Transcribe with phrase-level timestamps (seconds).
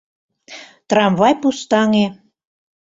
[0.89, 2.07] Трамвай пустаҥе.